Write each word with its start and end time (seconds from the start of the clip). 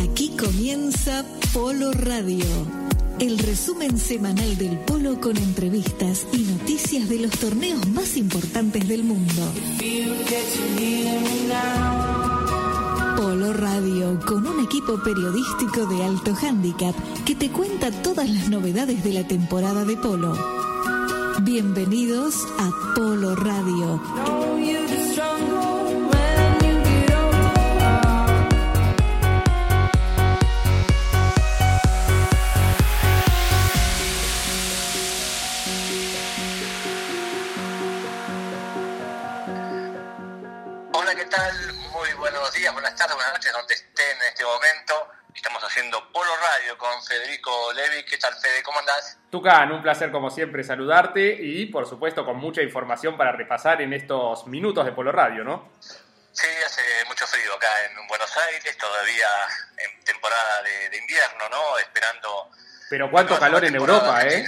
Aquí 0.00 0.36
comienza 0.36 1.24
Polo 1.52 1.92
Radio, 1.92 2.44
el 3.20 3.38
resumen 3.38 3.98
semanal 3.98 4.56
del 4.56 4.78
polo 4.78 5.20
con 5.20 5.36
entrevistas 5.36 6.26
y 6.32 6.38
noticias 6.38 7.08
de 7.08 7.18
los 7.20 7.32
torneos 7.32 7.86
más 7.88 8.16
importantes 8.16 8.86
del 8.88 9.04
mundo. 9.04 9.42
Polo 13.16 13.52
Radio, 13.52 14.20
con 14.26 14.46
un 14.46 14.64
equipo 14.64 15.02
periodístico 15.02 15.86
de 15.86 16.04
alto 16.04 16.34
handicap 16.40 16.94
que 17.24 17.34
te 17.34 17.50
cuenta 17.50 17.90
todas 17.90 18.28
las 18.28 18.48
novedades 18.48 19.02
de 19.02 19.12
la 19.12 19.26
temporada 19.26 19.84
de 19.84 19.96
polo. 19.96 20.36
Bienvenidos 21.42 22.34
a 22.58 22.70
Polo 22.94 23.36
Radio. 23.36 24.35
Levi. 47.88 48.04
¿Qué 48.04 48.18
tal, 48.18 48.34
Fede? 48.34 48.62
¿Cómo 48.62 48.78
andás? 48.78 49.18
Tucán, 49.30 49.70
un 49.72 49.82
placer 49.82 50.10
como 50.10 50.30
siempre 50.30 50.64
saludarte 50.64 51.36
y 51.40 51.66
por 51.66 51.88
supuesto 51.88 52.24
con 52.24 52.36
mucha 52.36 52.62
información 52.62 53.16
para 53.16 53.32
repasar 53.32 53.82
en 53.82 53.92
estos 53.92 54.46
minutos 54.46 54.84
de 54.84 54.92
Polo 54.92 55.12
Radio, 55.12 55.44
¿no? 55.44 55.72
Sí, 56.32 56.48
hace 56.64 56.82
mucho 57.06 57.26
frío 57.26 57.54
acá 57.54 57.68
en 57.84 58.06
Buenos 58.08 58.36
Aires, 58.36 58.76
todavía 58.76 59.28
en 59.78 60.04
temporada 60.04 60.62
de, 60.62 60.90
de 60.90 60.98
invierno, 60.98 61.48
¿no? 61.48 61.78
Esperando... 61.78 62.50
Pero 62.90 63.10
cuánto 63.10 63.38
calor 63.38 63.64
en 63.64 63.74
Europa, 63.74 64.22
¿eh? 64.26 64.44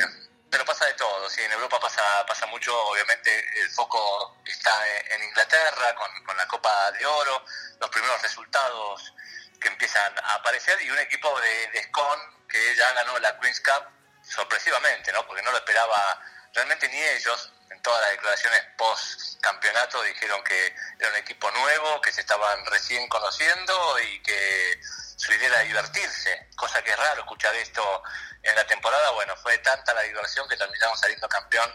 Pero 0.51 0.65
pasa 0.65 0.87
de 0.87 0.95
todo, 0.95 1.29
sí, 1.29 1.43
en 1.43 1.53
Europa 1.53 1.79
pasa, 1.81 2.03
pasa 2.27 2.47
mucho, 2.47 2.75
obviamente 2.89 3.31
el 3.61 3.71
foco 3.71 4.37
está 4.47 4.71
en, 4.89 5.21
en 5.21 5.29
Inglaterra 5.29 5.95
con, 5.95 6.25
con 6.25 6.37
la 6.37 6.47
Copa 6.47 6.91
de 6.93 7.05
Oro, 7.05 7.45
los 7.81 7.91
primeros 7.91 8.23
resultados 8.23 9.15
que 9.61 9.69
empiezan 9.69 10.12
a 10.23 10.34
aparecer 10.34 10.81
y 10.83 10.91
un 10.91 10.99
equipo 10.99 11.29
de, 11.41 11.69
de 11.73 11.83
Scone 11.84 12.38
que 12.49 12.75
ya 12.77 12.93
ganó 12.93 13.19
la 13.19 13.39
Queen's 13.39 13.61
Cup 13.61 13.85
sorpresivamente, 14.23 15.13
¿no? 15.13 15.27
Porque 15.27 15.43
no 15.43 15.51
lo 15.51 15.59
esperaba 15.59 16.21
realmente 16.55 16.89
ni 16.89 17.01
ellos, 17.01 17.53
en 17.71 17.81
todas 17.83 18.01
las 18.01 18.11
declaraciones 18.13 18.63
post 18.77 19.41
campeonato 19.43 20.03
dijeron 20.03 20.43
que 20.45 20.75
era 20.99 21.11
un 21.11 21.17
equipo 21.17 21.51
nuevo, 21.51 22.01
que 22.01 22.13
se 22.13 22.23
estaban 22.23 22.65
recién 22.67 23.07
conociendo 23.09 23.99
y 24.01 24.23
que 24.23 24.81
su 25.17 25.33
idea 25.33 25.49
era 25.49 25.61
divertirse, 25.61 26.49
cosa 26.57 26.83
que 26.83 26.91
es 26.91 26.97
raro 26.99 27.21
escuchar 27.21 27.55
esto 27.57 28.03
en 28.43 28.55
la 28.57 28.67
temporada. 28.67 29.11
Bueno, 29.11 29.37
fue 29.37 29.59
tanta 29.59 29.93
la 29.95 30.03
diversión 30.03 30.49
que 30.49 30.57
terminamos 30.57 30.99
saliendo 30.99 31.29
campeón 31.29 31.71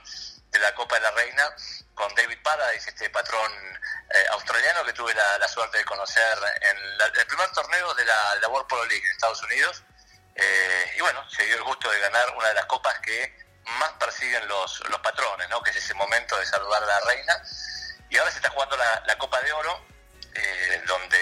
de 0.50 0.60
la 0.60 0.74
Copa 0.76 0.96
de 0.96 1.02
la 1.02 1.12
Reina 1.12 1.56
con 1.94 2.14
David 2.16 2.40
Paradise, 2.44 2.90
este 2.90 3.10
patrón 3.10 3.52
eh, 4.16 4.26
australiano 4.32 4.84
que 4.84 4.94
tuve 4.94 5.14
la, 5.14 5.48
suerte 5.48 5.78
de 5.80 5.86
conocer 5.86 6.38
en 6.62 6.98
la- 6.98 7.06
el 7.06 7.28
primer 7.28 7.52
torneo 7.52 7.94
de 7.94 8.06
la, 8.06 8.36
de 8.36 8.42
la 8.42 8.48
World 8.48 8.68
Polo 8.68 8.86
League 8.86 9.06
en 9.06 9.12
Estados 9.12 9.42
Unidos. 9.44 9.84
Eh, 10.36 10.63
de 11.90 12.00
ganar 12.00 12.26
una 12.38 12.48
de 12.50 12.54
las 12.56 12.66
copas 12.66 13.00
que 13.00 13.34
más 13.80 13.92
persiguen 14.00 14.48
los, 14.48 14.84
los 14.90 15.00
patrones, 15.00 15.50
¿no? 15.50 15.62
que 15.62 15.72
es 15.72 15.78
ese 15.78 15.94
momento 15.94 16.38
de 16.38 16.46
saludar 16.46 16.84
a 16.84 16.86
la 16.86 17.00
reina. 17.08 17.34
Y 18.10 18.18
ahora 18.18 18.32
se 18.32 18.38
está 18.38 18.50
jugando 18.50 18.78
la, 18.78 19.04
la 19.08 19.18
Copa 19.18 19.42
de 19.42 19.52
Oro, 19.52 19.80
eh, 20.36 20.82
donde, 20.88 21.18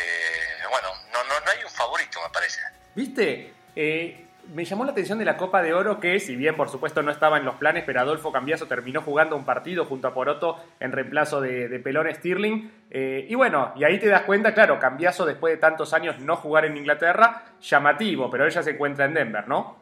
bueno, 0.70 0.90
no, 1.14 1.24
no, 1.24 1.40
no 1.40 1.52
hay 1.52 1.64
un 1.64 1.70
favorito, 1.70 2.20
me 2.22 2.30
parece. 2.30 2.62
¿Viste? 2.96 3.54
Eh, 3.76 4.28
me 4.54 4.66
llamó 4.66 4.84
la 4.84 4.92
atención 4.92 5.18
de 5.18 5.26
la 5.26 5.38
Copa 5.38 5.62
de 5.62 5.74
Oro 5.74 6.00
que, 6.00 6.20
si 6.20 6.36
bien 6.36 6.56
por 6.56 6.70
supuesto 6.70 7.02
no 7.02 7.12
estaba 7.12 7.38
en 7.38 7.46
los 7.46 7.56
planes, 7.56 7.84
pero 7.86 8.02
Adolfo 8.02 8.32
Cambiaso 8.32 8.68
terminó 8.68 9.02
jugando 9.02 9.36
un 9.36 9.46
partido 9.46 9.86
junto 9.86 10.08
a 10.08 10.14
Poroto 10.14 10.64
en 10.80 10.92
reemplazo 10.92 11.40
de, 11.40 11.68
de 11.70 11.80
Pelón 11.80 12.14
Stirling. 12.14 12.88
Eh, 12.90 13.26
y 13.30 13.36
bueno, 13.36 13.72
y 13.76 13.84
ahí 13.84 14.00
te 14.00 14.08
das 14.08 14.24
cuenta, 14.24 14.54
claro, 14.54 14.80
Cambiaso 14.80 15.26
después 15.26 15.54
de 15.54 15.58
tantos 15.58 15.94
años 15.94 16.20
no 16.20 16.36
jugar 16.36 16.66
en 16.66 16.76
Inglaterra, 16.76 17.44
llamativo, 17.62 18.30
pero 18.30 18.46
ella 18.46 18.64
se 18.64 18.72
encuentra 18.72 19.06
en 19.06 19.14
Denver, 19.14 19.48
¿no? 19.48 19.81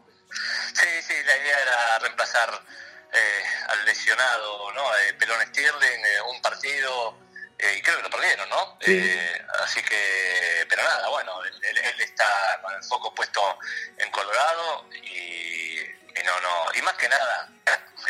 Lesionado, 4.20 4.72
¿no? 4.74 4.98
Eh, 4.98 5.14
Pelón 5.14 5.42
Stirling, 5.48 6.06
eh, 6.06 6.22
un 6.30 6.42
partido, 6.42 7.18
eh, 7.58 7.76
y 7.78 7.82
creo 7.82 7.98
que 7.98 8.04
lo 8.04 8.10
perdieron, 8.10 8.50
¿no? 8.50 8.78
Sí. 8.82 9.20
Así 9.64 9.82
que, 9.84 10.66
pero 10.70 10.84
nada, 10.84 11.08
bueno, 11.10 11.44
él, 11.44 11.60
él- 11.64 11.78
él 11.78 12.02
está 12.02 12.60
con 12.62 12.74
el 12.74 12.84
foco 12.84 13.14
puesto 13.14 13.58
en 13.98 14.10
Colorado 14.12 14.88
y, 15.04 15.80
y 15.82 16.24
no, 16.26 16.40
no, 16.42 16.66
y 16.74 16.82
más 16.82 16.94
que 16.96 17.10
nada, 17.10 17.50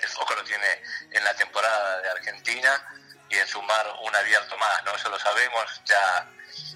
el 0.01 0.09
foco 0.09 0.35
lo 0.35 0.43
tiene 0.43 0.81
en 1.11 1.23
la 1.23 1.33
temporada 1.35 1.99
de 2.01 2.09
Argentina 2.11 2.95
y 3.29 3.37
en 3.37 3.47
sumar 3.47 3.87
un 4.01 4.15
abierto 4.15 4.57
más, 4.57 4.83
¿no? 4.85 4.95
Eso 4.95 5.09
lo 5.09 5.19
sabemos, 5.19 5.81
ya, 5.85 6.27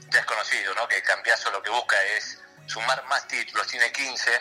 ya 0.09 0.19
es 0.19 0.25
conocido, 0.25 0.73
¿no? 0.75 0.88
Que 0.88 1.01
Cambiaso 1.03 1.50
lo 1.51 1.61
que 1.61 1.69
busca 1.69 2.01
es 2.03 2.39
sumar 2.67 3.03
más 3.05 3.27
títulos, 3.27 3.67
tiene 3.67 3.91
15, 3.91 4.31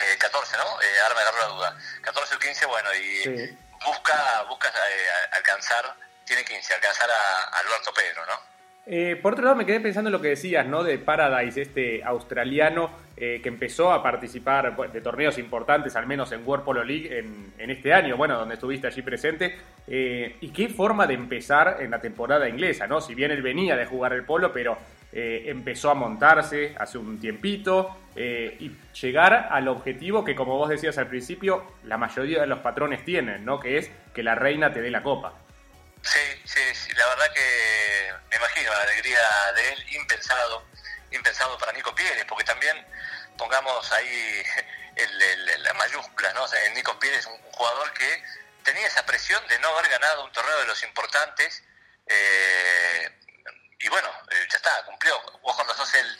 eh, 0.00 0.16
14, 0.18 0.56
¿no? 0.58 0.80
Eh, 0.82 1.00
ahora 1.02 1.14
me 1.14 1.20
agarró 1.22 1.38
la 1.38 1.46
duda. 1.46 1.78
14 2.02 2.34
o 2.34 2.38
15, 2.38 2.66
bueno, 2.66 2.94
y 2.94 3.22
Sí. 3.22 3.58
Busca, 3.86 4.44
busca 4.48 4.68
eh, 4.68 5.36
alcanzar, 5.36 5.84
tiene 6.24 6.44
15, 6.44 6.74
alcanzar 6.74 7.08
a, 7.10 7.56
a 7.56 7.60
Alberto 7.60 7.92
Pedro, 7.94 8.26
¿no? 8.26 8.56
Eh, 8.88 9.18
por 9.20 9.32
otro 9.32 9.44
lado, 9.44 9.56
me 9.56 9.66
quedé 9.66 9.80
pensando 9.80 10.08
en 10.08 10.12
lo 10.12 10.20
que 10.20 10.28
decías, 10.28 10.64
¿no? 10.64 10.84
De 10.84 10.98
Paradise, 10.98 11.60
este 11.60 12.04
australiano 12.04 12.90
eh, 13.16 13.40
que 13.42 13.48
empezó 13.48 13.90
a 13.92 14.00
participar 14.00 14.76
de 14.92 15.00
torneos 15.00 15.38
importantes, 15.38 15.96
al 15.96 16.06
menos 16.06 16.30
en 16.30 16.46
World 16.46 16.64
Polo 16.64 16.84
League 16.84 17.18
en, 17.18 17.52
en 17.58 17.70
este 17.70 17.92
año, 17.92 18.16
bueno, 18.16 18.38
donde 18.38 18.54
estuviste 18.54 18.86
allí 18.86 19.02
presente. 19.02 19.58
Y 19.88 20.50
qué 20.50 20.68
forma 20.68 21.06
de 21.08 21.14
empezar 21.14 21.78
en 21.80 21.90
la 21.90 22.00
temporada 22.00 22.48
inglesa, 22.48 22.86
¿no? 22.86 23.00
Si 23.00 23.16
bien 23.16 23.32
él 23.32 23.42
venía 23.42 23.76
de 23.76 23.86
jugar 23.86 24.12
el 24.12 24.24
polo, 24.24 24.52
pero 24.52 24.78
eh, 25.18 25.44
empezó 25.50 25.90
a 25.90 25.94
montarse 25.94 26.74
hace 26.78 26.98
un 26.98 27.18
tiempito 27.18 27.96
eh, 28.14 28.54
y 28.60 28.76
llegar 29.00 29.48
al 29.50 29.66
objetivo 29.68 30.24
que, 30.26 30.36
como 30.36 30.58
vos 30.58 30.68
decías 30.68 30.98
al 30.98 31.08
principio, 31.08 31.76
la 31.84 31.96
mayoría 31.96 32.42
de 32.42 32.46
los 32.46 32.58
patrones 32.58 33.02
tienen, 33.02 33.42
¿no? 33.46 33.58
Que 33.58 33.78
es 33.78 33.90
que 34.14 34.22
la 34.22 34.34
reina 34.34 34.74
te 34.74 34.82
dé 34.82 34.90
la 34.90 35.02
copa. 35.02 35.32
Sí, 36.02 36.20
sí, 36.44 36.60
sí, 36.74 36.92
la 36.92 37.06
verdad 37.06 37.32
que 37.34 38.12
me 38.30 38.36
imagino 38.36 38.70
la 38.74 38.82
alegría 38.82 39.18
de 39.56 39.72
él, 39.72 39.84
impensado, 39.94 40.64
impensado 41.10 41.56
para 41.56 41.72
Nico 41.72 41.94
Pérez, 41.94 42.26
porque 42.28 42.44
también 42.44 42.76
pongamos 43.38 43.90
ahí 43.92 44.42
el, 44.96 45.22
el- 45.22 45.62
la 45.62 45.72
mayúscula, 45.74 46.32
¿no? 46.34 46.44
O 46.44 46.48
Nico 46.74 46.98
Pérez 46.98 47.20
es 47.20 47.26
un 47.26 47.38
jugador 47.52 47.90
que 47.94 48.22
tenía 48.64 48.86
esa 48.86 49.06
presión 49.06 49.40
de 49.48 49.58
no 49.60 49.68
haber 49.68 49.90
ganado 49.90 50.24
un 50.26 50.32
torneo 50.32 50.58
de 50.60 50.66
los 50.66 50.82
importantes, 50.82 51.64
eh, 52.06 53.10
y 53.78 53.88
bueno, 53.88 54.08
eh, 54.30 54.45
está, 54.66 54.84
cumplió. 54.84 55.20
Vos 55.42 55.54
cuando 55.54 55.74
sos 55.74 55.92
el, 55.94 56.18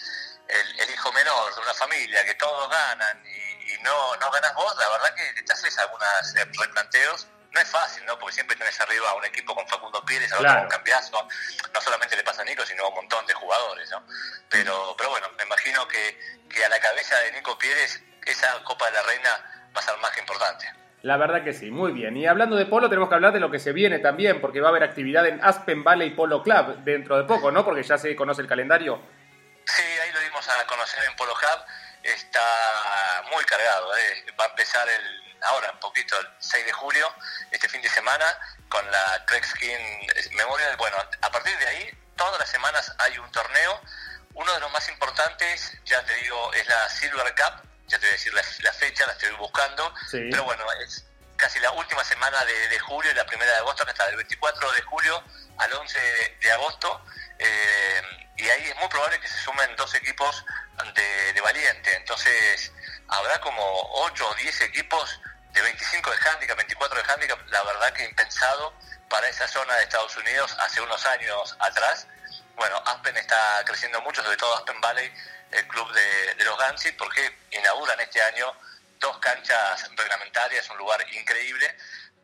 el, 0.48 0.80
el 0.80 0.90
hijo 0.90 1.12
menor 1.12 1.54
de 1.54 1.60
una 1.60 1.74
familia, 1.74 2.24
que 2.24 2.34
todos 2.34 2.70
ganan 2.70 3.22
y, 3.26 3.72
y 3.74 3.78
no, 3.82 4.16
no 4.16 4.30
ganas 4.30 4.54
vos, 4.54 4.74
la 4.76 4.88
verdad 4.90 5.14
que 5.14 5.42
te 5.42 5.52
haces 5.52 5.76
algunos 5.78 6.08
replanteos. 6.34 7.26
No 7.52 7.60
es 7.62 7.68
fácil, 7.70 8.04
¿no? 8.04 8.18
Porque 8.18 8.34
siempre 8.34 8.54
tenés 8.56 8.78
arriba 8.80 9.08
a 9.08 9.14
un 9.14 9.24
equipo 9.24 9.54
con 9.54 9.66
Facundo 9.66 10.04
Pérez, 10.04 10.30
a 10.32 10.34
otro 10.34 10.44
Claro. 10.44 10.60
con 10.62 10.68
Cambiazo. 10.68 11.28
No 11.72 11.80
solamente 11.80 12.14
le 12.14 12.22
pasa 12.22 12.42
a 12.42 12.44
Nico, 12.44 12.66
sino 12.66 12.84
a 12.84 12.88
un 12.88 12.94
montón 12.96 13.24
de 13.24 13.32
jugadores, 13.32 13.88
¿no? 13.90 14.06
Pero, 14.50 14.94
pero 14.98 15.08
bueno, 15.10 15.30
me 15.38 15.44
imagino 15.44 15.88
que, 15.88 16.20
que 16.50 16.64
a 16.64 16.68
la 16.68 16.78
cabeza 16.80 17.16
de 17.20 17.32
Nico 17.32 17.56
Pérez 17.56 18.02
esa 18.26 18.62
Copa 18.64 18.84
de 18.86 18.92
la 18.92 19.02
Reina 19.04 19.70
va 19.74 19.80
a 19.80 19.84
ser 19.84 19.96
más 19.98 20.10
que 20.10 20.20
importante. 20.20 20.70
La 21.02 21.16
verdad 21.16 21.44
que 21.44 21.52
sí, 21.52 21.70
muy 21.70 21.92
bien. 21.92 22.16
Y 22.16 22.26
hablando 22.26 22.56
de 22.56 22.66
polo, 22.66 22.88
tenemos 22.88 23.08
que 23.08 23.14
hablar 23.14 23.32
de 23.32 23.40
lo 23.40 23.50
que 23.50 23.58
se 23.58 23.72
viene 23.72 23.98
también, 23.98 24.40
porque 24.40 24.60
va 24.60 24.68
a 24.68 24.70
haber 24.70 24.82
actividad 24.82 25.26
en 25.26 25.42
Aspen 25.42 25.84
Valley 25.84 26.10
Polo 26.10 26.42
Club 26.42 26.78
dentro 26.84 27.16
de 27.16 27.24
poco, 27.24 27.52
¿no? 27.52 27.64
Porque 27.64 27.82
ya 27.82 27.98
se 27.98 28.16
conoce 28.16 28.42
el 28.42 28.48
calendario. 28.48 29.00
Sí, 29.64 29.82
ahí 29.82 30.12
lo 30.12 30.20
dimos 30.20 30.48
a 30.48 30.66
conocer 30.66 31.04
en 31.08 31.16
Polo 31.16 31.32
Hub. 31.32 31.64
Está 32.02 32.40
muy 33.32 33.44
cargado. 33.44 33.96
¿eh? 33.96 34.26
Va 34.38 34.44
a 34.44 34.48
empezar 34.48 34.88
el 34.88 35.26
ahora, 35.42 35.70
un 35.72 35.80
poquito, 35.80 36.18
el 36.18 36.26
6 36.38 36.66
de 36.66 36.72
julio, 36.72 37.12
este 37.50 37.68
fin 37.68 37.82
de 37.82 37.88
semana, 37.88 38.24
con 38.68 38.88
la 38.90 39.24
Craig 39.26 39.44
Skin 39.44 39.78
Memorial. 40.36 40.76
Bueno, 40.76 40.96
a 41.20 41.30
partir 41.30 41.56
de 41.58 41.66
ahí, 41.66 41.98
todas 42.16 42.38
las 42.38 42.48
semanas 42.48 42.94
hay 42.98 43.18
un 43.18 43.30
torneo. 43.30 43.80
Uno 44.34 44.52
de 44.52 44.60
los 44.60 44.72
más 44.72 44.88
importantes, 44.88 45.78
ya 45.84 46.04
te 46.04 46.14
digo, 46.16 46.52
es 46.54 46.66
la 46.68 46.88
Silver 46.88 47.34
Cup. 47.34 47.68
Ya 47.86 47.98
te 47.98 48.06
voy 48.06 48.10
a 48.10 48.12
decir 48.12 48.34
la, 48.34 48.42
la 48.62 48.72
fecha, 48.72 49.06
la 49.06 49.12
estoy 49.12 49.30
buscando. 49.36 49.94
Sí. 50.10 50.28
Pero 50.30 50.44
bueno, 50.44 50.64
es 50.84 51.04
casi 51.36 51.58
la 51.60 51.70
última 51.72 52.02
semana 52.04 52.44
de, 52.44 52.68
de 52.68 52.78
julio 52.80 53.10
y 53.10 53.14
la 53.14 53.26
primera 53.26 53.50
de 53.52 53.58
agosto, 53.58 53.84
que 53.84 53.90
está 53.90 54.06
del 54.06 54.16
24 54.16 54.72
de 54.72 54.82
julio 54.82 55.22
al 55.58 55.72
11 55.72 55.98
de, 55.98 56.36
de 56.40 56.52
agosto. 56.52 57.04
Eh, 57.38 58.02
y 58.38 58.48
ahí 58.48 58.64
es 58.64 58.76
muy 58.76 58.88
probable 58.88 59.20
que 59.20 59.28
se 59.28 59.38
sumen 59.38 59.74
dos 59.76 59.94
equipos 59.94 60.44
de, 60.94 61.32
de 61.32 61.40
valiente. 61.40 61.94
Entonces, 61.96 62.72
habrá 63.08 63.40
como 63.40 63.62
8 64.04 64.28
o 64.28 64.34
10 64.34 64.60
equipos 64.62 65.20
de 65.52 65.62
25 65.62 66.10
de 66.10 66.16
handicap, 66.28 66.56
24 66.56 67.02
de 67.02 67.12
handicap, 67.12 67.48
la 67.48 67.62
verdad 67.62 67.92
que 67.94 68.04
impensado 68.04 68.74
para 69.08 69.28
esa 69.28 69.48
zona 69.48 69.74
de 69.76 69.84
Estados 69.84 70.14
Unidos 70.16 70.54
hace 70.60 70.80
unos 70.82 71.04
años 71.06 71.56
atrás. 71.60 72.06
Bueno, 72.56 72.82
Aspen 72.86 73.16
está 73.16 73.62
creciendo 73.64 74.00
mucho, 74.02 74.22
sobre 74.22 74.36
todo 74.36 74.54
Aspen 74.56 74.80
Valley, 74.80 75.10
el 75.52 75.66
club 75.68 75.92
de, 75.92 76.44
los 76.44 76.58
Gansi, 76.58 76.92
porque 76.92 77.38
inauguran 77.50 77.98
este 78.00 78.22
año 78.22 78.52
dos 78.98 79.18
canchas 79.18 79.90
reglamentarias, 79.96 80.68
un 80.70 80.78
lugar 80.78 81.04
increíble. 81.12 81.76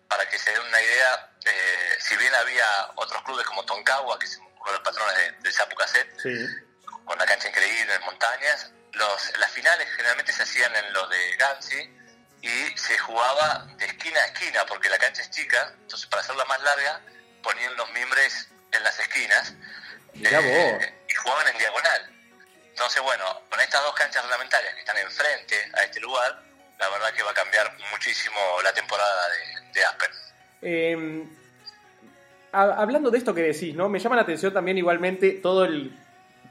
Para 0.08 0.28
que 0.28 0.38
se 0.38 0.50
den 0.50 0.60
una 0.60 0.80
idea, 0.80 1.30
eh, 1.44 1.96
si 1.98 2.16
bien 2.16 2.34
había 2.34 2.66
otros 2.96 3.22
clubes 3.22 3.46
como 3.46 3.64
Toncagua, 3.64 4.18
que 4.18 4.26
es 4.26 4.36
uno 4.36 4.66
de 4.66 4.72
los 4.72 4.80
patrones 4.82 5.16
de, 5.16 5.50
de 5.50 6.62
con 7.04 7.16
una 7.16 7.26
cancha 7.26 7.48
increíble 7.48 7.94
en 7.94 8.04
montañas, 8.04 8.70
los, 8.92 9.38
las 9.38 9.50
finales 9.50 9.88
generalmente 9.96 10.32
se 10.32 10.42
hacían 10.42 10.74
en 10.76 10.92
los 10.92 11.08
de 11.08 11.36
Gansi 11.36 11.96
y 12.42 12.76
se 12.76 12.98
jugaba 12.98 13.66
de 13.76 13.86
esquina 13.86 14.20
a 14.20 14.26
esquina, 14.26 14.66
porque 14.66 14.88
la 14.88 14.98
cancha 14.98 15.22
es 15.22 15.30
chica, 15.30 15.72
entonces 15.80 16.06
para 16.08 16.22
hacerla 16.22 16.44
más 16.44 16.60
larga 16.62 17.00
ponían 17.42 17.74
los 17.76 17.90
mimbres 17.92 18.48
en 18.72 18.82
las 18.82 18.98
esquinas 18.98 19.54
eh, 20.14 20.94
y 21.08 21.14
jugaban 21.14 21.48
en 21.48 21.58
diagonal. 21.58 22.11
Entonces, 22.72 23.02
bueno, 23.02 23.24
con 23.50 23.60
estas 23.60 23.82
dos 23.82 23.94
canchas 23.94 24.22
reglamentarias 24.22 24.74
que 24.74 24.80
están 24.80 24.96
enfrente 24.96 25.54
a 25.74 25.84
este 25.84 26.00
lugar, 26.00 26.42
la 26.78 26.88
verdad 26.88 27.12
que 27.14 27.22
va 27.22 27.30
a 27.30 27.34
cambiar 27.34 27.70
muchísimo 27.92 28.36
la 28.64 28.72
temporada 28.72 29.28
de, 29.72 29.84
Aspen. 29.84 30.10
Eh, 30.62 31.26
hablando 32.52 33.10
de 33.10 33.18
esto 33.18 33.34
que 33.34 33.42
decís, 33.42 33.74
¿no? 33.74 33.88
Me 33.88 33.98
llama 33.98 34.16
la 34.16 34.22
atención 34.22 34.52
también 34.52 34.78
igualmente 34.78 35.32
todo 35.32 35.64
el... 35.64 35.96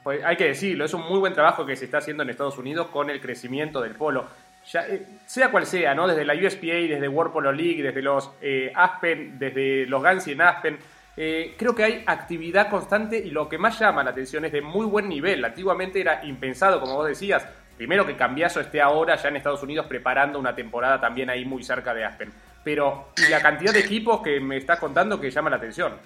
Pues 0.02 0.22
hay 0.24 0.36
que 0.36 0.48
decirlo, 0.48 0.84
es 0.84 0.94
un 0.94 1.02
muy 1.02 1.18
buen 1.18 1.32
trabajo 1.32 1.64
que 1.64 1.76
se 1.76 1.84
está 1.84 1.98
haciendo 1.98 2.22
en 2.22 2.30
Estados 2.30 2.58
Unidos 2.58 2.88
con 2.88 3.10
el 3.10 3.20
crecimiento 3.20 3.80
del 3.80 3.94
polo. 3.94 4.28
Ya, 4.70 4.86
eh, 4.86 5.06
sea 5.26 5.50
cual 5.50 5.66
sea, 5.66 5.94
¿no? 5.94 6.06
Desde 6.06 6.24
la 6.24 6.34
USPA, 6.34 6.88
desde 6.88 7.08
World 7.08 7.32
Polo 7.32 7.52
League, 7.52 7.82
desde 7.82 8.02
los 8.02 8.30
eh, 8.40 8.72
Aspen, 8.74 9.38
desde 9.38 9.86
los 9.86 10.02
Gansi 10.02 10.32
en 10.32 10.40
Aspen, 10.40 10.78
eh, 11.16 11.54
creo 11.58 11.74
que 11.74 11.84
hay 11.84 12.04
actividad 12.06 12.70
constante 12.70 13.18
y 13.18 13.30
lo 13.30 13.48
que 13.48 13.58
más 13.58 13.78
llama 13.78 14.02
la 14.02 14.10
atención 14.10 14.44
es 14.44 14.52
de 14.52 14.62
muy 14.62 14.86
buen 14.86 15.08
nivel. 15.08 15.44
Antiguamente 15.44 16.00
era 16.00 16.24
impensado, 16.24 16.80
como 16.80 16.94
vos 16.94 17.06
decías, 17.06 17.44
primero 17.76 18.06
que 18.06 18.16
Cambiaso 18.16 18.60
esté 18.60 18.80
ahora 18.80 19.16
ya 19.16 19.28
en 19.28 19.36
Estados 19.36 19.62
Unidos 19.62 19.86
preparando 19.86 20.38
una 20.38 20.54
temporada 20.54 21.00
también 21.00 21.28
ahí 21.28 21.44
muy 21.44 21.62
cerca 21.62 21.92
de 21.92 22.04
Aspen. 22.04 22.32
Pero 22.64 23.12
y 23.16 23.28
la 23.28 23.42
cantidad 23.42 23.72
de 23.72 23.80
equipos 23.80 24.22
que 24.22 24.40
me 24.40 24.56
estás 24.56 24.78
contando 24.78 25.20
que 25.20 25.30
llama 25.30 25.50
la 25.50 25.56
atención. 25.56 26.00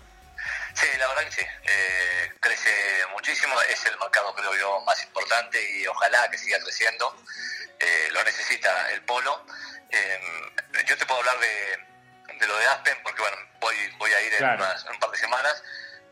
Sí, 0.74 0.86
la 0.98 1.06
verdad 1.06 1.22
que 1.24 1.32
sí. 1.32 1.42
Eh, 1.42 2.32
crece 2.40 2.70
muchísimo, 3.12 3.54
es 3.70 3.86
el 3.86 3.98
mercado 3.98 4.34
creo 4.34 4.54
yo 4.56 4.80
más 4.84 5.02
importante 5.04 5.58
y 5.78 5.86
ojalá 5.86 6.28
que 6.30 6.38
siga 6.38 6.58
creciendo. 6.58 7.14
Eh, 7.78 8.08
lo 8.12 8.24
necesita 8.24 8.90
el 8.92 9.02
polo. 9.02 9.44
yo 10.86 10.96
te 10.96 11.06
puedo 11.06 11.20
hablar 11.20 11.38
de 11.40 11.95
de 12.38 12.46
lo 12.46 12.56
de 12.58 12.66
Aspen, 12.66 12.96
porque 13.02 13.22
bueno, 13.22 13.36
voy, 13.60 13.76
voy 13.98 14.12
a 14.12 14.20
ir 14.22 14.34
en, 14.34 14.44
un 14.44 15.00
par 15.00 15.10
de 15.10 15.18
semanas, 15.18 15.62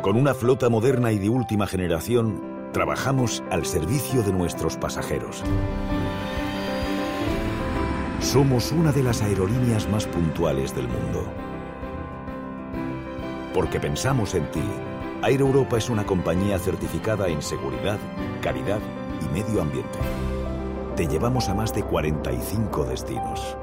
Con 0.03 0.17
una 0.17 0.35
flota 0.35 0.69
moderna 0.69 1.11
y 1.13 1.19
de 1.19 1.31
última 1.31 1.67
generación, 1.67 2.43
trabajamos 2.73 3.43
al 3.51 3.65
servicio 3.65 4.23
de 4.23 4.33
nuestros 4.33 4.77
pasajeros. 4.77 5.43
Somos 8.21 8.73
una 8.73 8.93
de 8.93 9.03
las 9.03 9.23
aerolíneas 9.23 9.89
más 9.89 10.05
puntuales 10.07 10.75
del 10.75 10.87
mundo. 10.87 11.25
Porque 13.55 13.81
pensamos 13.81 14.35
en 14.35 14.51
ti 14.51 14.63
Air 15.25 15.41
Europa 15.41 15.79
es 15.79 15.89
una 15.89 16.05
compañía 16.05 16.59
certificada 16.59 17.29
en 17.29 17.41
seguridad, 17.43 17.99
calidad 18.41 18.81
y 19.21 19.33
medio 19.33 19.63
ambiente. 19.63 19.99
Te 20.97 21.07
llevamos 21.07 21.49
a 21.49 21.55
más 21.55 21.73
de 21.73 21.85
45 21.85 22.85
destinos. 22.87 23.57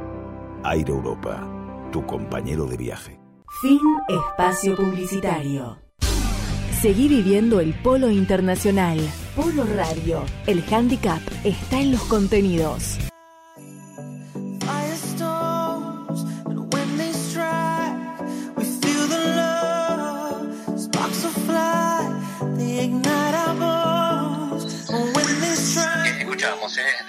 Air 0.63 0.89
Europa, 0.89 1.45
tu 1.91 2.05
compañero 2.05 2.65
de 2.65 2.77
viaje. 2.77 3.19
Fin 3.61 3.81
espacio 4.07 4.77
publicitario. 4.77 5.79
Seguí 6.81 7.09
viviendo 7.09 7.59
el 7.59 7.73
polo 7.73 8.09
internacional. 8.09 8.97
Polo 9.35 9.65
Radio. 9.75 10.23
El 10.47 10.63
handicap 10.71 11.19
está 11.43 11.81
en 11.81 11.91
los 11.91 12.03
contenidos. 12.03 12.97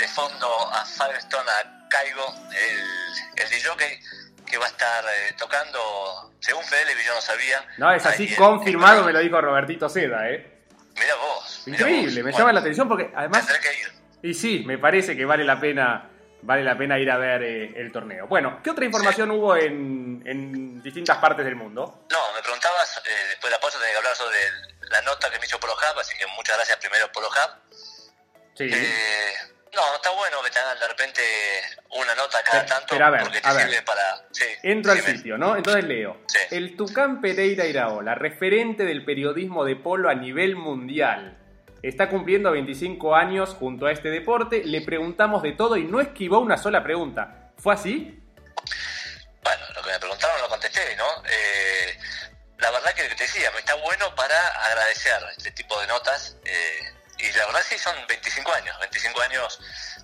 Fondo 0.08 0.48
a 0.72 0.84
Firestone, 0.84 1.50
a 1.50 1.88
Caigo, 1.88 2.34
el, 2.50 3.42
el 3.42 3.50
DJ 3.50 4.00
que 4.50 4.58
va 4.58 4.66
a 4.66 4.68
estar 4.68 5.04
eh, 5.04 5.34
tocando, 5.38 6.32
según 6.40 6.64
Fedele, 6.64 6.92
yo 7.04 7.14
no 7.14 7.20
sabía. 7.20 7.64
No, 7.78 7.92
es 7.92 8.04
así 8.04 8.34
confirmado, 8.34 9.04
me 9.04 9.12
lo 9.12 9.20
dijo 9.20 9.40
Robertito 9.40 9.88
Seda, 9.88 10.28
¿eh? 10.28 10.64
Mira 10.98 11.14
vos. 11.14 11.62
Increíble, 11.66 12.22
me 12.22 12.32
llama 12.32 12.52
la 12.52 12.60
atención 12.60 12.88
porque 12.88 13.12
además... 13.14 13.46
Y 14.22 14.34
sí, 14.34 14.64
me 14.66 14.76
parece 14.76 15.16
que 15.16 15.24
vale 15.24 15.44
la 15.44 15.58
pena 15.60 16.10
vale 16.42 16.62
la 16.62 16.76
pena 16.76 16.98
ir 16.98 17.10
a 17.10 17.16
ver 17.16 17.42
eh, 17.42 17.72
el 17.76 17.92
torneo. 17.92 18.26
Bueno, 18.26 18.60
¿qué 18.62 18.70
otra 18.70 18.84
información 18.84 19.30
hubo 19.30 19.56
en, 19.56 20.22
en, 20.24 20.82
distintas 20.82 21.18
partes 21.18 21.44
del 21.44 21.56
mundo? 21.56 22.06
No, 22.10 22.34
me 22.34 22.42
preguntabas, 22.42 22.98
eh, 22.98 23.10
después 23.28 23.50
de 23.50 23.56
la 23.56 23.60
pausa 23.60 23.78
tenía 23.78 23.92
que 23.92 23.98
hablar 23.98 24.16
sobre 24.16 24.38
la 24.90 25.02
nota 25.02 25.30
que 25.30 25.38
me 25.38 25.46
hizo 25.46 25.60
Polo 25.60 25.74
Hub, 25.74 25.98
así 25.98 26.16
que 26.16 26.26
muchas 26.28 26.56
gracias 26.56 26.78
primero 26.78 27.10
Polo 27.12 27.28
Hub. 27.28 27.78
Sí. 28.56 28.70
No, 29.80 29.94
está 29.94 30.10
bueno 30.10 30.42
que 30.42 30.50
te 30.50 30.58
hagan 30.58 30.78
de 30.78 30.88
repente 30.88 31.22
una 31.90 32.14
nota 32.14 32.42
cada 32.42 32.66
tanto 32.66 32.86
pero 32.90 33.06
a 33.06 33.10
ver, 33.10 33.22
porque 33.22 33.40
te 33.40 33.48
a 33.48 33.52
sirve 33.52 33.82
para... 33.82 34.24
Sí, 34.30 34.44
Entro 34.62 34.92
al 34.92 35.00
sitio, 35.00 35.38
¿no? 35.38 35.56
Entonces 35.56 35.84
leo. 35.84 36.20
El 36.50 36.76
Tucán 36.76 37.22
Pereira 37.22 37.64
Iraola, 37.64 38.14
referente 38.14 38.84
del 38.84 39.06
periodismo 39.06 39.64
de 39.64 39.76
polo 39.76 40.10
a 40.10 40.14
nivel 40.14 40.54
mundial. 40.54 41.38
está 41.82 42.10
cumpliendo 42.10 42.50
25 42.50 43.16
años 43.16 43.54
junto 43.58 43.86
a 43.86 43.92
este 43.92 44.10
deporte. 44.10 44.62
Le 44.64 44.82
preguntamos 44.82 45.42
de 45.42 45.52
todo 45.52 45.78
y 45.78 45.84
no 45.84 46.00
esquivó 46.00 46.40
una 46.40 46.58
sola 46.58 46.82
pregunta. 46.82 47.52
¿Fue 47.56 47.72
así? 47.72 48.22
Bueno, 49.42 49.64
lo 49.74 49.82
que 49.82 49.90
me 49.92 49.98
preguntaron 49.98 50.42
lo 50.42 50.48
contesté, 50.50 50.94
¿no? 50.96 51.06
Eh, 51.24 51.98
la 52.58 52.70
verdad 52.70 52.92
que 52.92 53.04
te 53.04 53.14
decía, 53.14 53.50
me 53.52 53.60
está 53.60 53.74
bueno 53.76 54.14
para 54.14 54.46
agradecer 54.66 55.18
este 55.38 55.52
tipo 55.52 55.80
de 55.80 55.86
notas. 55.86 56.36
Eh, 56.44 56.99
y 57.22 57.32
la 57.32 57.46
verdad 57.46 57.62
sí 57.68 57.78
son 57.78 57.94
25 58.06 58.52
años, 58.54 58.78
25 58.78 59.20
años 59.22 59.60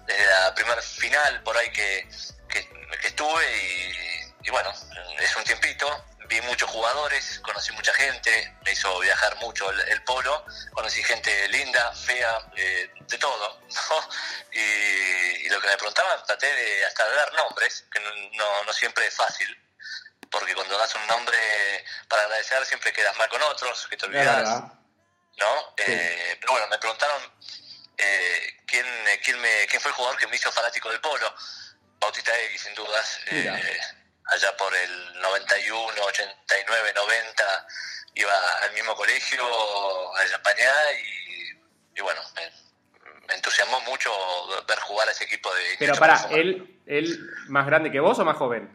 desde 0.06 0.26
la 0.26 0.54
primera 0.54 0.80
final 0.82 1.42
por 1.42 1.56
ahí 1.56 1.70
que, 1.70 2.08
que, 2.49 2.68
estuve 3.06 4.02
y, 4.42 4.50
bueno, 4.50 4.73
es 5.18 5.37
un 5.37 5.44
tiempito. 5.44 6.04
Vi 6.28 6.40
muchos 6.40 6.68
jugadores, 6.70 7.38
conocí 7.38 7.70
mucha 7.73 7.92
gente, 7.92 8.56
me 8.64 8.73
hizo 8.73 8.99
viajar 8.99 9.37
mucho 9.37 9.70
el, 9.70 10.02
polo, 10.02 10.44
conocí 10.73 11.00
gente 11.04 11.49
linda, 11.50 11.92
fea, 11.94 12.50
eh, 12.56 12.90
de 12.99 13.18
todo, 13.18 13.61
¿no? 13.90 14.08
Y, 14.50 15.49
lo 15.49 15.61
que 15.61 15.68
me 15.68 15.76
preguntaban, 15.76 16.25
traté 16.26 16.52
de 16.52 16.85
hasta 16.85 17.08
de 17.08 17.14
dar 17.14 17.32
nombres, 17.35 17.85
que 17.92 18.00
no, 18.00 18.64
no 18.64 18.73
siempre 18.73 19.06
es 19.06 19.14
fácil, 19.14 19.56
porque 20.28 20.54
cuando 20.54 20.76
das 20.76 20.92
un 20.96 21.06
nombre 21.06 21.38
para 22.08 22.23
agradecer 22.23 22.66
siempre 22.66 22.92
quedas 22.92 23.16
mal 23.16 23.28
con 23.28 23.40
otros, 23.42 23.87
que 23.87 23.96
te 23.96 24.06
olvidas. 24.06 24.62
¿No? 25.38 25.75
Eh, 25.76 26.37
pero 26.40 26.52
bueno, 26.52 26.69
me 26.69 26.78
preguntaron 26.78 27.23
eh, 27.99 28.62
¿quién, 28.66 28.87
quién, 29.23 29.40
me, 29.40 29.66
quién 29.66 29.81
fue 29.81 29.90
el 29.90 29.97
jugador 29.97 30.19
que 30.19 30.26
me 30.26 30.37
hizo 30.37 30.50
fanático 30.50 30.90
del 30.90 31.00
polo. 31.00 31.35
Bautista 32.00 32.38
X, 32.45 32.62
sin 32.62 32.75
dudas. 32.75 33.21
Eh, 33.26 33.81
allá 34.26 34.57
por 34.57 34.75
el 34.75 35.21
91, 35.21 36.02
89, 36.02 36.93
90, 36.95 37.66
iba 38.14 38.59
al 38.62 38.73
mismo 38.73 38.95
colegio 38.95 40.16
a 40.16 40.25
España 40.25 40.73
y, 40.93 41.99
y 41.99 42.00
bueno, 42.02 42.21
me, 42.35 43.35
entusiasmó 43.35 43.81
mucho 43.83 44.11
ver 44.66 44.78
jugar 44.81 45.09
a 45.09 45.12
ese 45.12 45.25
equipo 45.25 45.52
de... 45.55 45.76
Pero 45.78 45.95
para, 45.97 46.28
¿él, 46.31 46.81
¿él 46.87 47.19
más 47.49 47.66
grande 47.66 47.90
que 47.90 48.00
vos 48.00 48.19
o 48.19 48.25
más 48.25 48.37
joven? 48.37 48.71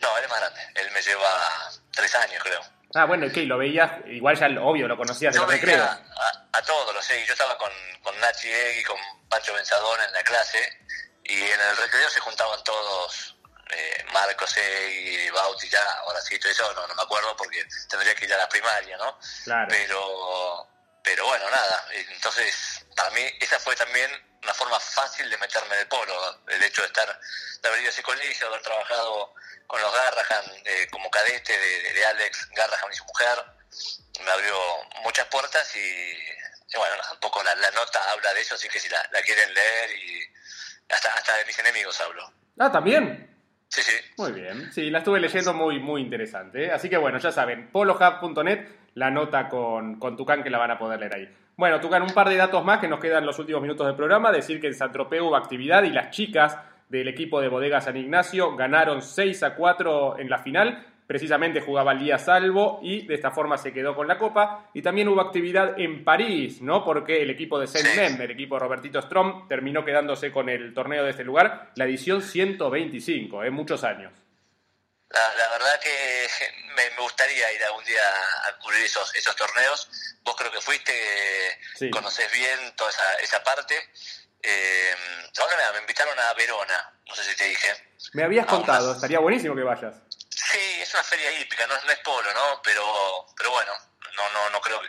No, 0.00 0.18
él 0.18 0.24
es 0.24 0.30
más 0.30 0.40
grande. 0.40 0.60
Él 0.74 0.90
me 0.92 1.02
lleva 1.02 1.72
tres 1.90 2.14
años, 2.14 2.42
creo. 2.42 2.60
Ah, 2.94 3.04
bueno, 3.06 3.26
¿qué? 3.32 3.44
¿Lo 3.44 3.58
veías? 3.58 3.90
Igual 4.06 4.38
ya, 4.38 4.48
obvio, 4.60 4.86
lo 4.86 4.96
conocías 4.96 5.32
de 5.34 5.40
los 5.40 5.50
recreos. 5.50 5.80
A, 5.80 6.48
a, 6.52 6.62
todos, 6.62 6.94
lo 6.94 7.02
sé. 7.02 7.24
Yo 7.26 7.32
estaba 7.32 7.56
con, 7.56 7.70
con 8.02 8.18
Nachi 8.20 8.48
y 8.78 8.82
con 8.84 8.96
Pancho 9.28 9.54
Benzador 9.54 9.98
en 10.06 10.12
la 10.12 10.22
clase 10.22 10.58
y 11.24 11.40
en 11.40 11.60
el 11.60 11.76
recreo 11.76 12.10
se 12.10 12.20
juntaban 12.20 12.62
todos, 12.64 13.36
eh, 13.70 14.04
Marcos 14.12 14.54
y 14.58 15.30
Bauti 15.30 15.68
ya, 15.68 15.82
ahora 16.04 16.20
sí, 16.20 16.38
todo 16.38 16.50
eso 16.50 16.74
no, 16.74 16.86
no 16.86 16.94
me 16.94 17.02
acuerdo 17.02 17.34
porque 17.36 17.64
tendría 17.88 18.14
que 18.14 18.26
ir 18.26 18.34
a 18.34 18.38
la 18.38 18.48
primaria, 18.48 18.96
¿no? 18.98 19.18
Claro. 19.44 19.68
Pero, 19.70 20.68
pero 21.02 21.26
bueno, 21.26 21.48
nada. 21.50 21.86
Entonces, 21.92 22.84
para 22.96 23.10
mí 23.10 23.22
esa 23.40 23.58
fue 23.58 23.74
también 23.76 24.10
una 24.42 24.54
forma 24.54 24.78
fácil 24.80 25.28
de 25.28 25.38
meterme 25.38 25.74
en 25.74 25.80
el 25.80 25.88
polo. 25.88 26.40
El 26.48 26.62
hecho 26.62 26.82
de 26.82 26.88
estar, 26.88 27.20
de 27.62 27.68
haber 27.68 27.80
ido 27.80 27.88
a 27.88 27.92
ese 27.92 28.02
colegio, 28.02 28.46
de 28.46 28.54
haber 28.54 28.62
trabajado 28.62 29.34
con 29.66 29.80
los 29.80 29.92
Garrahan 29.92 30.44
eh, 30.64 30.88
como 30.90 31.10
cadete 31.10 31.56
de, 31.56 32.04
Alex 32.06 32.48
Garrahan 32.54 32.92
y 32.92 32.96
su 32.96 33.04
mujer, 33.04 33.38
me 34.24 34.30
abrió 34.30 34.54
muchas 35.02 35.26
puertas 35.28 35.74
y, 35.76 36.76
bueno, 36.76 36.94
un 37.12 37.20
poco 37.20 37.42
la, 37.42 37.54
nota 37.54 38.10
habla 38.10 38.34
de 38.34 38.40
eso, 38.40 38.54
así 38.54 38.68
que 38.68 38.78
si 38.78 38.88
la, 38.88 39.02
quieren 39.24 39.54
leer 39.54 39.90
y 39.96 40.20
hasta, 40.90 41.14
hasta 41.14 41.36
de 41.38 41.44
mis 41.46 41.58
enemigos 41.58 42.00
hablo. 42.00 42.32
Ah, 42.58 42.70
también. 42.70 43.32
Sí, 43.68 43.82
sí. 43.82 43.92
Muy 44.18 44.32
bien. 44.32 44.70
Sí, 44.72 44.90
la 44.90 44.98
estuve 44.98 45.18
leyendo 45.18 45.54
muy, 45.54 45.78
muy 45.78 46.02
interesante. 46.02 46.70
Así 46.70 46.90
que 46.90 46.98
bueno, 46.98 47.18
ya 47.18 47.32
saben, 47.32 47.72
polohub.net, 47.72 48.68
la 48.94 49.10
nota 49.10 49.48
con, 49.48 49.98
con 49.98 50.16
Tucán 50.16 50.42
que 50.42 50.50
la 50.50 50.58
van 50.58 50.70
a 50.72 50.78
poder 50.78 51.00
leer 51.00 51.14
ahí. 51.14 51.28
Bueno, 51.56 51.80
Tucán, 51.80 52.02
un 52.02 52.14
par 52.14 52.28
de 52.28 52.36
datos 52.36 52.64
más 52.64 52.78
que 52.78 52.88
nos 52.88 52.98
quedan 52.98 53.26
los 53.26 53.38
últimos 53.38 53.62
minutos 53.62 53.86
del 53.86 53.96
programa. 53.96 54.32
Decir 54.32 54.60
que 54.60 54.68
en 54.68 54.74
San 54.74 54.90
Tropez 54.90 55.20
hubo 55.20 55.36
actividad 55.36 55.82
y 55.84 55.90
las 55.90 56.10
chicas 56.10 56.58
del 56.88 57.08
equipo 57.08 57.40
de 57.40 57.48
Bodega 57.48 57.80
San 57.80 57.96
Ignacio 57.96 58.56
ganaron 58.56 59.02
6 59.02 59.42
a 59.42 59.54
4 59.54 60.18
en 60.18 60.30
la 60.30 60.38
final. 60.38 60.86
Precisamente 61.06 61.60
jugaba 61.60 61.92
Lía 61.92 62.16
Salvo 62.16 62.80
y 62.82 63.06
de 63.06 63.14
esta 63.14 63.30
forma 63.30 63.58
se 63.58 63.72
quedó 63.72 63.94
con 63.94 64.08
la 64.08 64.18
copa. 64.18 64.70
Y 64.72 64.82
también 64.82 65.08
hubo 65.08 65.20
actividad 65.20 65.78
en 65.78 66.04
París, 66.04 66.62
¿no? 66.62 66.84
Porque 66.84 67.22
el 67.22 67.30
equipo 67.30 67.58
de 67.58 67.66
Saint-Mem, 67.66 68.20
el 68.20 68.30
equipo 68.30 68.54
de 68.54 68.60
Robertito 68.60 69.02
Strom, 69.02 69.46
terminó 69.46 69.84
quedándose 69.84 70.32
con 70.32 70.48
el 70.48 70.72
torneo 70.72 71.04
de 71.04 71.10
este 71.10 71.24
lugar, 71.24 71.70
la 71.76 71.84
edición 71.84 72.22
125, 72.22 73.42
en 73.42 73.48
¿eh? 73.48 73.50
muchos 73.50 73.84
años. 73.84 74.21
La, 75.12 75.48
verdad 75.48 75.80
que 75.80 76.28
me, 76.76 76.88
gustaría 76.96 77.52
ir 77.52 77.64
algún 77.64 77.84
día 77.84 78.02
a 78.46 78.58
cubrir 78.58 78.84
esos, 78.84 79.14
esos 79.14 79.36
torneos. 79.36 79.88
Vos 80.22 80.36
creo 80.36 80.50
que 80.50 80.60
fuiste, 80.60 81.60
conoces 81.90 82.30
bien 82.32 82.74
toda 82.76 82.90
esa, 82.90 83.14
esa 83.16 83.42
parte. 83.42 83.90
Eh, 84.42 84.94
ahora 85.38 85.72
me 85.72 85.80
invitaron 85.80 86.18
a 86.18 86.32
Verona, 86.34 87.00
no 87.06 87.14
sé 87.14 87.24
si 87.24 87.36
te 87.36 87.44
dije. 87.44 87.94
Me 88.12 88.24
habías 88.24 88.46
contado, 88.46 88.92
estaría 88.92 89.18
buenísimo 89.20 89.54
que 89.54 89.62
vayas. 89.62 89.94
Sí, 90.28 90.80
es 90.80 90.92
una 90.94 91.04
feria 91.04 91.30
hípica, 91.38 91.66
no, 91.66 91.74
es 91.76 91.98
polo, 92.00 92.32
¿no? 92.34 92.60
Pero, 92.62 93.26
pero 93.36 93.50
bueno, 93.52 93.72
no, 94.16 94.30
no, 94.30 94.50
no 94.50 94.60
creo 94.60 94.80
que 94.80 94.88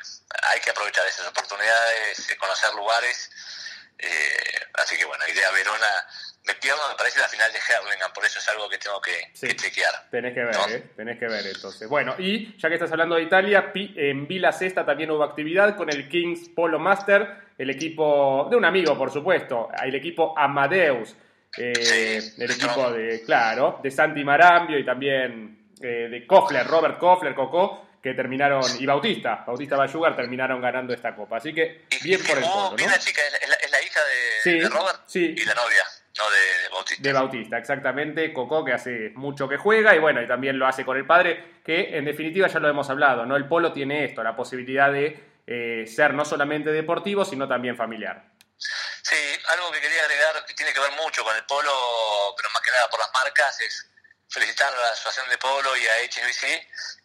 hay 0.51 0.59
que 0.61 0.71
aprovechar 0.71 1.05
esas 1.07 1.27
oportunidades, 1.27 2.35
conocer 2.39 2.73
lugares. 2.73 3.29
Eh, 3.99 4.67
así 4.73 4.97
que 4.97 5.05
bueno, 5.05 5.27
idea 5.27 5.51
Verona 5.51 6.07
me 6.45 6.55
pierdo, 6.55 6.81
me 6.89 6.95
parece 6.95 7.19
la 7.19 7.27
final 7.27 7.51
de 7.51 7.59
Herlingham, 7.59 8.12
por 8.13 8.25
eso 8.25 8.39
es 8.39 8.50
algo 8.50 8.67
que 8.69 8.77
tengo 8.77 9.00
que, 9.01 9.12
chequear. 9.33 10.09
Tenés 10.12 10.33
que 10.33 10.43
ver, 10.43 10.55
¿eh? 10.69 10.83
tenés 10.95 11.17
que 11.17 11.27
ver 11.27 11.45
entonces. 11.47 11.88
Bueno, 11.88 12.15
y 12.17 12.57
ya 12.57 12.67
que 12.67 12.75
estás 12.75 12.91
hablando 12.91 13.15
de 13.15 13.23
Italia, 13.23 13.71
en 13.73 14.27
Vila 14.27 14.51
Sesta 14.51 14.85
también 14.85 15.12
hubo 15.12 15.23
actividad 15.23 15.75
con 15.77 15.89
el 15.89 16.09
Kings 16.09 16.50
Polo 16.50 16.79
Master, 16.79 17.43
el 17.57 17.69
equipo 17.69 18.47
de 18.50 18.57
un 18.57 18.65
amigo, 18.65 18.97
por 18.97 19.12
supuesto, 19.12 19.69
el 19.83 19.95
equipo 19.95 20.38
Amadeus, 20.38 21.15
eh, 21.57 22.21
el 22.38 22.51
equipo 22.51 22.91
de, 22.91 23.21
claro, 23.23 23.79
de 23.81 23.89
Santi 23.91 24.23
Marambio 24.23 24.77
y 24.77 24.83
también 24.83 25.69
eh, 25.81 26.09
de 26.09 26.27
Kofler, 26.27 26.67
Robert 26.67 26.97
Kofler, 26.97 27.35
Coco, 27.35 27.88
que 28.01 28.13
terminaron, 28.13 28.62
y 28.79 28.85
Bautista, 28.85 29.45
Bautista 29.47 29.77
Bayugar 29.77 30.13
terminaron 30.13 30.62
ganando 30.62 30.93
esta 30.93 31.15
copa. 31.15 31.38
Así 31.38 31.53
que 31.53 31.85
bien 32.03 32.21
por 32.21 32.38
el 32.38 32.43
polo, 32.43 32.71
¿no? 32.71 32.75
Bien 32.75 32.89
la 32.89 33.00
chica, 33.00 33.21
es 33.41 33.71
la, 33.71 33.81
hija 33.81 34.01
de, 34.43 34.69
Robert 34.69 35.03
sí. 35.05 35.33
y 35.38 35.45
la 35.45 35.53
novia. 35.53 35.83
No, 36.17 36.29
de, 36.29 36.70
Bautista. 36.72 37.01
De 37.01 37.13
Bautista, 37.13 37.58
exactamente. 37.58 38.34
Coco, 38.34 38.63
que 38.63 38.74
hace 38.74 39.12
mucho 39.15 39.50
que 39.50 39.58
juega 39.58 39.96
y 39.96 40.00
bueno, 40.00 40.22
y 40.22 40.27
también 40.27 40.60
lo 40.60 40.67
hace 40.67 40.86
con 40.86 40.96
el 40.96 41.08
padre, 41.08 41.62
que 41.65 41.98
en 41.98 42.05
definitiva 42.05 42.48
ya 42.48 42.60
lo 42.60 42.70
hemos 42.70 42.89
hablado, 42.89 43.25
¿no? 43.25 43.36
El 43.36 43.48
polo 43.48 43.74
tiene 43.74 44.05
esto, 44.05 44.22
la 44.24 44.36
posibilidad 44.36 44.91
de 44.91 45.41
eh, 45.48 45.86
ser 45.88 46.13
no 46.13 46.24
solamente 46.24 46.72
deportivo, 46.72 47.25
sino 47.25 47.48
también 47.48 47.75
familiar. 47.75 48.24
Sí, 48.58 49.15
algo 49.50 49.72
que 49.72 49.82
quería 49.82 50.01
agregar 50.01 50.46
que 50.46 50.53
tiene 50.53 50.72
que 50.72 50.79
ver 50.79 50.91
mucho 51.03 51.24
con 51.24 51.36
el 51.36 51.43
polo, 51.46 51.72
pero 52.38 52.50
más 52.51 52.62
que 52.62 52.72
nada 52.72 52.89
por 52.89 53.00
las 53.00 53.12
marcas, 53.13 53.60
es 53.62 53.89
felicitar 54.29 54.72
a 54.72 54.77
la 54.77 54.89
Asociación 54.89 55.29
de 55.29 55.38
Polo 55.38 55.75
y 55.77 55.86
a 55.88 56.08
HBC 56.08 56.41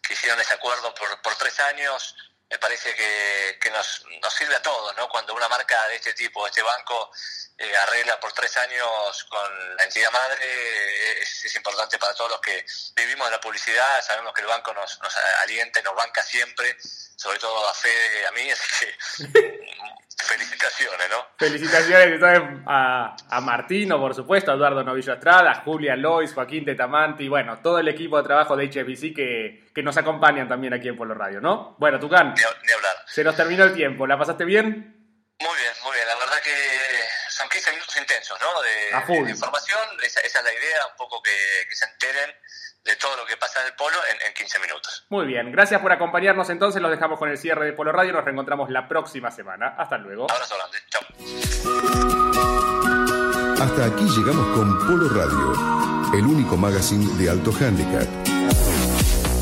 que 0.03 0.12
hicieron 0.12 0.41
ese 0.41 0.55
acuerdo 0.55 0.95
por, 0.95 1.21
por 1.23 1.35
tres 1.37 1.59
años 1.61 2.15
me 2.50 2.59
parece 2.59 2.95
que, 2.95 3.59
que 3.61 3.71
nos, 3.71 4.05
nos, 4.23 4.35
sirve 4.35 4.57
a 4.57 4.62
todos, 4.62 4.97
¿no? 4.97 5.09
Cuando 5.09 5.35
una 5.35 5.49
marca 5.49 5.87
de 5.88 5.97
este 5.97 6.14
tipo, 6.14 6.47
este 6.47 6.62
banco, 6.62 7.11
eh, 7.59 7.76
arregla 7.76 8.19
por 8.19 8.33
tres 8.33 8.57
años 8.57 9.25
con 9.25 9.76
la 9.76 9.85
entidad 9.85 10.11
madre, 10.11 11.21
es, 11.21 11.45
es, 11.45 11.55
importante 11.57 11.99
para 11.99 12.14
todos 12.14 12.31
los 12.31 12.40
que 12.40 12.64
vivimos 12.97 13.26
de 13.26 13.33
la 13.33 13.40
publicidad, 13.40 14.02
sabemos 14.02 14.33
que 14.33 14.40
el 14.40 14.47
banco 14.47 14.73
nos, 14.73 14.99
nos 15.00 15.17
alienta 15.43 15.81
y 15.81 15.83
nos 15.83 15.95
banca 15.95 16.23
siempre, 16.23 16.76
sobre 16.81 17.38
todo 17.38 17.69
a 17.69 17.75
Fede 17.75 18.23
y 18.23 18.25
a 18.25 18.33
mí, 18.33 18.50
así 18.52 18.87
que 19.33 19.69
felicitaciones, 20.25 21.08
¿no? 21.10 21.26
Felicitaciones 21.38 22.20
a, 22.66 23.16
a 23.28 23.40
Martino, 23.40 23.98
por 23.98 24.14
supuesto, 24.14 24.50
a 24.50 24.54
Eduardo 24.54 24.82
Novillo 24.82 25.12
Estrada, 25.12 25.50
a 25.50 25.54
Julia 25.62 25.96
Lois, 25.96 26.32
Joaquín 26.34 26.64
Tetamanti, 26.64 27.28
bueno, 27.28 27.58
todo 27.62 27.78
el 27.78 27.88
equipo 27.88 28.18
de 28.18 28.25
trabajo 28.25 28.56
de 28.56 28.66
HFBC 28.66 29.14
que, 29.14 29.70
que 29.75 29.82
nos 29.82 29.96
acompañan 29.96 30.48
también 30.48 30.75
aquí 30.75 30.88
en 30.88 30.96
Pueblo 30.96 31.14
Radio, 31.14 31.40
¿no? 31.40 31.76
Bueno, 31.78 32.00
Tucán, 32.00 32.34
ni, 32.34 32.42
ni 32.66 32.72
hablar. 32.72 32.96
se 33.06 33.22
nos 33.22 33.37
terminó 33.37 33.64
el 33.64 33.75
tiempo, 33.75 34.06
¿la 34.06 34.18
pasaste 34.18 34.44
bien? 34.44 34.94
Muy 35.40 35.56
bien, 35.56 35.72
muy 35.84 35.94
bien, 35.94 36.08
la 36.08 36.16
verdad 36.16 36.38
que 36.42 36.50
son 37.28 37.48
15 37.48 37.70
minutos 37.72 37.96
intensos, 37.96 38.38
¿no? 38.40 38.60
De, 38.60 39.25
de 39.25 39.30
información, 39.30 39.80
esa, 40.02 40.20
esa, 40.20 40.38
es 40.40 40.44
la 40.44 40.52
idea, 40.52 40.87
un 40.90 40.96
poco 40.96 41.22
que, 41.22 41.30
que 41.68 41.76
se 41.76 41.84
enteren 41.84 42.34
de 42.85 42.97
todo 42.97 43.16
lo 43.16 43.26
que 43.26 43.37
pasa 43.37 43.61
en 43.61 43.66
el 43.66 43.75
polo 43.75 43.97
en, 44.11 44.28
en, 44.28 44.35
15 44.35 44.58
minutos. 44.61 45.06
Muy 45.11 45.26
bien, 45.26 45.52
gracias 45.52 45.80
por 45.80 45.92
acompañarnos 45.92 46.49
entonces, 46.50 46.80
los 46.80 46.90
dejamos 46.90 47.18
con 47.18 47.28
el 47.28 47.38
cierre 47.38 47.66
de 47.66 47.73
Polo 47.73 47.92
Radio, 47.92 48.12
nos 48.12 48.25
reencontramos 48.25 48.70
la 48.70 48.88
próxima 48.88 49.30
semana. 49.30 49.75
Hasta 49.76 49.99
luego. 49.99 50.26
Abrazo 50.30 50.54
grande, 50.56 50.78
chao. 50.88 51.02
Hasta 53.61 53.87
aquí 53.87 54.04
llegamos 54.04 54.56
con 54.56 54.78
Polo 54.87 55.08
Radio, 55.08 55.52
el 56.14 56.25
único 56.25 56.56
magazine 56.56 57.06
de 57.18 57.28
alto 57.28 57.50
handicap. 57.50 58.06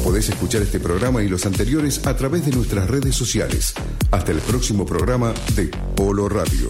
Podés 0.02 0.28
escuchar 0.28 0.62
este 0.62 0.78
programa 0.78 1.22
y 1.22 1.28
los 1.28 1.44
anteriores 1.46 2.06
a 2.06 2.16
través 2.16 2.46
de 2.46 2.52
nuestras 2.52 2.88
redes 2.88 3.14
sociales. 3.14 3.74
Hasta 4.12 4.32
el 4.32 4.40
próximo 4.40 4.86
programa 4.86 5.34
de 5.54 5.66
Polo 5.96 6.28
Radio. 6.28 6.68